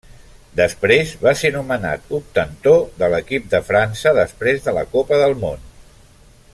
Després 0.59 1.11
va 1.25 1.33
ser 1.41 1.51
nomenat 1.55 2.09
obtentor 2.19 2.79
de 3.03 3.11
l'equip 3.15 3.45
de 3.55 3.61
França 3.69 4.15
després 4.21 4.65
de 4.69 4.75
la 4.79 4.87
Copa 4.95 5.21
del 5.25 5.39
Món. 5.45 5.71